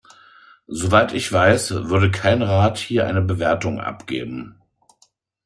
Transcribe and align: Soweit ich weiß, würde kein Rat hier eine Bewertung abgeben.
Soweit 0.65 1.13
ich 1.13 1.31
weiß, 1.31 1.87
würde 1.89 2.09
kein 2.09 2.41
Rat 2.41 2.79
hier 2.79 3.05
eine 3.05 3.21
Bewertung 3.21 3.79
abgeben. 3.79 4.59